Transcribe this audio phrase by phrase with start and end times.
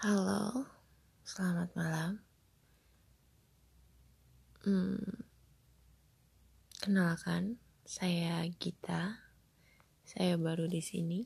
[0.00, 0.64] Halo,
[1.28, 2.24] selamat malam.
[4.64, 4.96] Hmm,
[6.80, 9.20] kenalkan, saya Gita.
[10.00, 11.20] Saya baru di sini.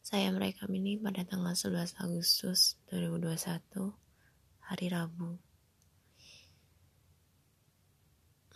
[0.00, 3.92] Saya merekam ini pada tanggal 11 Agustus 2021,
[4.64, 5.36] hari Rabu.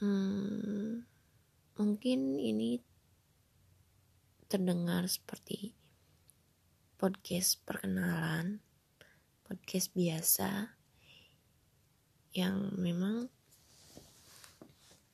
[0.00, 1.04] Hmm,
[1.76, 2.80] mungkin ini
[4.48, 5.76] terdengar seperti
[6.98, 8.58] podcast perkenalan,
[9.46, 10.74] podcast biasa
[12.34, 13.30] yang memang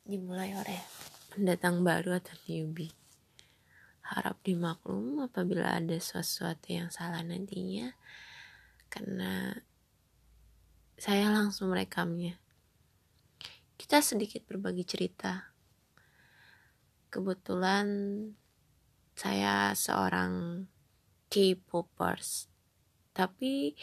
[0.08, 0.80] dimulai oleh
[1.28, 2.88] pendatang baru atau newbie.
[4.00, 7.92] Harap dimaklum apabila ada sesuatu yang salah nantinya
[8.88, 9.52] karena
[10.96, 12.40] saya langsung merekamnya.
[13.76, 15.52] Kita sedikit berbagi cerita.
[17.12, 17.86] Kebetulan
[19.12, 20.64] saya seorang
[21.34, 22.46] K-popers.
[23.10, 23.74] Tapi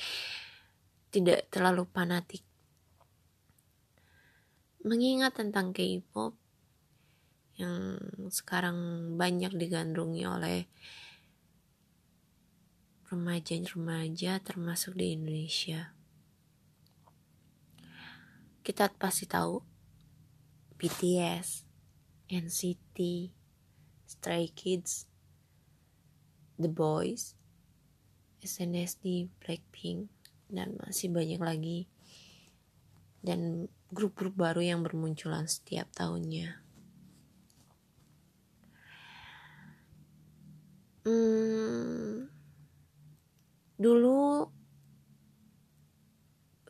[1.11, 2.47] tidak terlalu fanatik.
[4.87, 6.39] Mengingat tentang K-pop
[7.59, 7.99] yang
[8.31, 10.71] sekarang banyak digandrungi oleh
[13.11, 15.91] remaja-remaja termasuk di Indonesia.
[18.63, 19.59] Kita pasti tahu
[20.79, 21.67] BTS,
[22.31, 22.97] NCT,
[24.07, 25.11] Stray Kids,
[26.55, 27.40] The Boys,
[28.41, 30.09] SNSD, Blackpink,
[30.49, 31.79] dan masih banyak lagi.
[33.21, 36.61] Dan grup-grup baru yang bermunculan setiap tahunnya.
[41.01, 42.29] Hmm,
[43.77, 44.49] dulu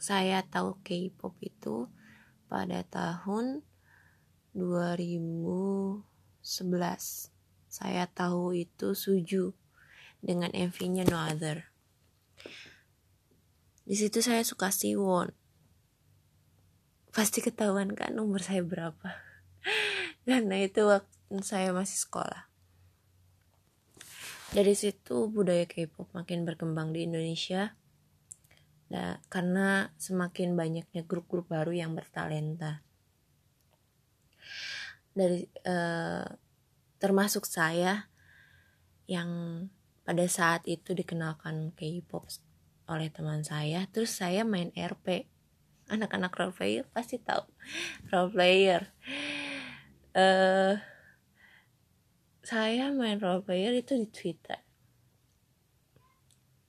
[0.01, 1.91] saya tahu K-pop itu
[2.47, 3.61] pada tahun
[4.57, 6.03] 2011.
[7.71, 9.60] Saya tahu itu Suju
[10.21, 11.67] dengan MV-nya No Other.
[13.81, 15.33] Di situ saya suka Siwon.
[17.11, 19.19] Pasti ketahuan kan umur saya berapa.
[20.29, 22.47] Karena itu waktu saya masih sekolah.
[24.51, 27.71] Dari situ budaya K-pop makin berkembang di Indonesia.
[28.91, 32.83] Nah, karena semakin banyaknya grup-grup baru yang bertalenta.
[35.15, 36.27] Dari uh,
[36.99, 38.11] termasuk saya
[39.07, 39.31] yang
[40.01, 42.25] pada saat itu dikenalkan K-pop
[42.89, 45.31] oleh teman saya terus saya main RP
[45.91, 47.43] anak-anak role player pasti tahu.
[48.09, 48.81] Role player.
[50.15, 50.79] Uh,
[52.41, 54.59] saya main role player itu di Twitter.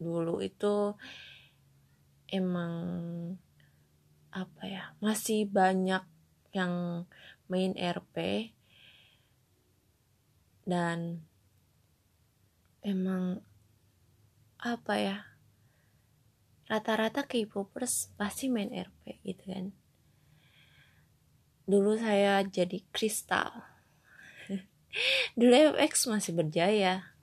[0.02, 0.98] Dulu itu
[2.26, 2.74] emang
[4.32, 6.02] apa ya masih banyak
[6.56, 7.04] yang
[7.46, 8.48] main RP
[10.64, 11.26] dan
[12.82, 13.40] emang
[14.62, 15.16] apa ya
[16.70, 19.66] rata-rata K-popers pasti main RP gitu kan.
[21.66, 23.50] Dulu saya jadi kristal.
[25.38, 27.14] Dulu FX masih berjaya.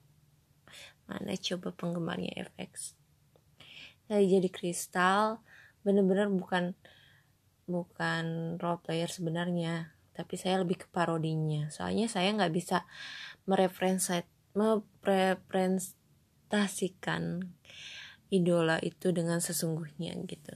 [1.08, 3.00] Mana coba penggemarnya FX
[4.09, 5.38] saya jadi kristal
[5.86, 6.74] bener-bener bukan
[7.70, 11.72] bukan role player sebenarnya tapi saya lebih ke parodinya.
[11.72, 12.84] Soalnya saya nggak bisa
[13.47, 14.20] mereferensi
[14.58, 17.54] merepresentasikan
[18.30, 20.56] idola itu dengan sesungguhnya gitu.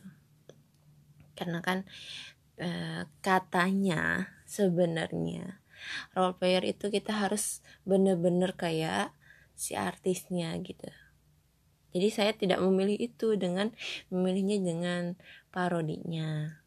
[1.34, 1.86] Karena kan
[2.58, 2.70] e,
[3.26, 5.60] katanya sebenarnya
[6.16, 9.12] role player itu kita harus bener-bener kayak
[9.54, 10.90] si artisnya gitu.
[11.94, 13.70] Jadi saya tidak memilih itu dengan
[14.10, 15.14] memilihnya dengan
[15.54, 16.62] parodinya.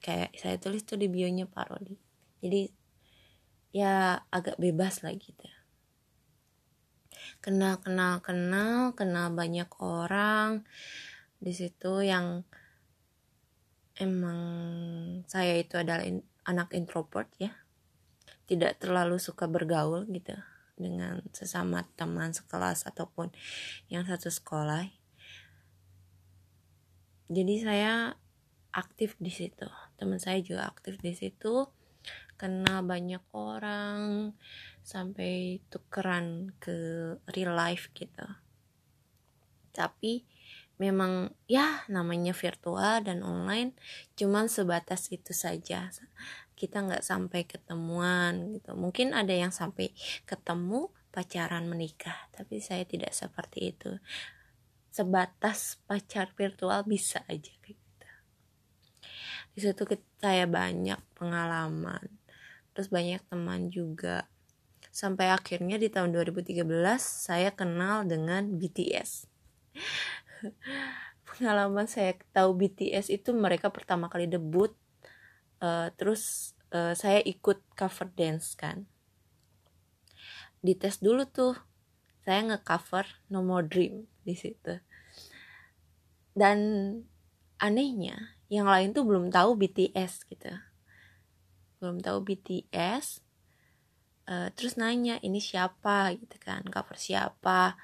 [0.00, 2.00] Kayak saya tulis tuh di bionya parodi.
[2.40, 2.72] Jadi
[3.76, 5.59] ya agak bebas lah gitu
[7.40, 10.64] kenal kenal kenal kenal banyak orang.
[11.40, 12.44] Di situ yang
[14.00, 14.40] emang
[15.28, 17.52] saya itu adalah in, anak introvert ya.
[18.48, 20.34] Tidak terlalu suka bergaul gitu
[20.80, 23.28] dengan sesama teman sekelas ataupun
[23.92, 24.88] yang satu sekolah.
[27.30, 28.16] Jadi saya
[28.74, 29.68] aktif di situ.
[30.00, 31.68] Teman saya juga aktif di situ.
[32.40, 34.32] Kenal banyak orang
[34.90, 36.74] sampai tukeran ke
[37.30, 38.26] real life gitu.
[39.70, 40.26] Tapi
[40.82, 43.78] memang ya namanya virtual dan online
[44.18, 45.94] cuman sebatas itu saja.
[46.58, 48.74] Kita nggak sampai ketemuan gitu.
[48.74, 49.94] Mungkin ada yang sampai
[50.26, 52.26] ketemu pacaran menikah.
[52.34, 53.94] Tapi saya tidak seperti itu.
[54.90, 58.08] Sebatas pacar virtual bisa aja kayak gitu.
[59.54, 59.82] Di situ
[60.18, 62.18] saya banyak pengalaman.
[62.74, 64.26] Terus banyak teman juga
[64.90, 66.66] sampai akhirnya di tahun 2013
[66.98, 69.30] saya kenal dengan BTS
[71.30, 74.74] pengalaman saya tahu BTS itu mereka pertama kali debut
[75.62, 78.86] uh, terus uh, saya ikut cover dance kan.
[80.60, 81.56] Dites dulu tuh
[82.20, 84.76] saya ngecover No More Dream di situ.
[86.36, 86.58] Dan
[87.56, 90.52] anehnya yang lain tuh belum tahu BTS gitu.
[91.80, 93.24] Belum tahu BTS
[94.30, 96.14] uh, terus nanya ini siapa?
[96.14, 97.74] Gitu kan cover siapa?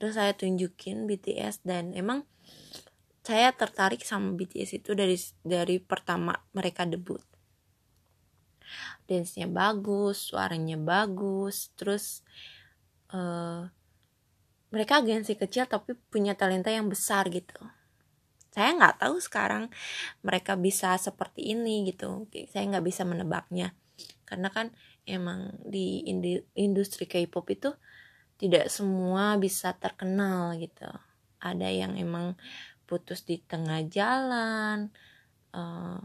[0.00, 2.24] Terus saya tunjukin BTS dan emang
[3.20, 7.20] saya tertarik sama BTS itu dari dari pertama mereka debut.
[9.04, 12.24] Dance-nya bagus suaranya bagus terus
[13.12, 13.68] uh,
[14.68, 17.60] mereka agensi kecil tapi punya talenta yang besar gitu.
[18.52, 19.68] Saya nggak tahu sekarang
[20.24, 22.28] mereka bisa seperti ini gitu.
[22.48, 23.76] Saya nggak bisa menebaknya
[24.28, 24.70] karena kan
[25.08, 26.04] emang di
[26.54, 27.70] industri K-pop itu
[28.38, 30.86] tidak semua bisa terkenal gitu.
[31.42, 32.38] Ada yang emang
[32.86, 34.94] putus di tengah jalan
[35.56, 35.98] uh,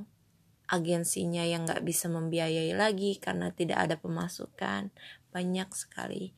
[0.72, 4.90] agensinya yang nggak bisa membiayai lagi karena tidak ada pemasukan.
[5.30, 6.34] Banyak sekali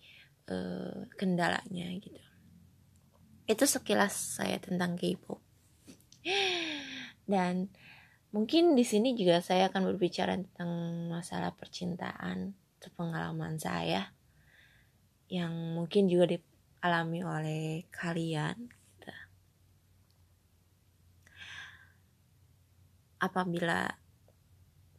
[0.52, 2.22] uh, kendalanya gitu.
[3.46, 5.40] Itu sekilas saya tentang K-pop.
[7.30, 7.70] Dan
[8.32, 10.72] Mungkin di sini juga saya akan berbicara tentang
[11.12, 12.56] masalah percintaan
[12.94, 14.14] pengalaman saya
[15.26, 18.70] yang mungkin juga dialami oleh kalian.
[18.70, 19.10] Gitu.
[23.18, 23.90] Apabila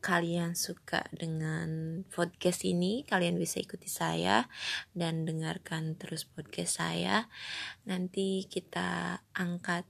[0.03, 4.47] kalian suka dengan podcast ini, kalian bisa ikuti saya
[4.95, 7.27] dan dengarkan terus podcast saya.
[7.91, 9.87] Nanti kita angkat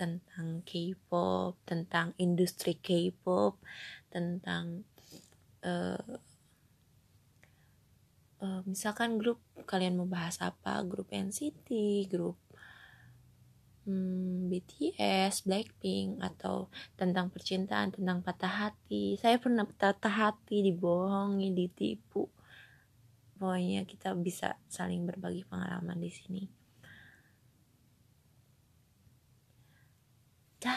[0.00, 3.60] tentang K-pop, tentang industri K-pop,
[4.08, 4.88] tentang
[5.60, 6.16] uh,
[8.40, 11.68] uh, misalkan grup kalian mau bahas apa, grup NCT,
[12.08, 12.40] grup
[13.84, 19.20] hmm, BTS, Blackpink atau tentang percintaan, tentang patah hati.
[19.20, 22.24] Saya pernah patah hati, dibohongi, ditipu.
[23.36, 26.59] Pokoknya kita bisa saling berbagi pengalaman di sini.
[30.60, 30.76] Dah,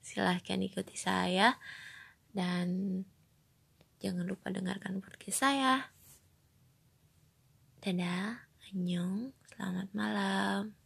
[0.00, 1.60] silahkan ikuti saya
[2.32, 3.04] dan
[4.00, 5.92] jangan lupa dengarkan podcast saya.
[7.84, 10.77] Dadah, annyeong, selamat malam.